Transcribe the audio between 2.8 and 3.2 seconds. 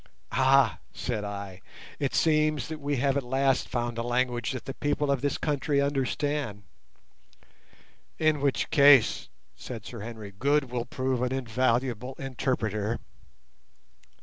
have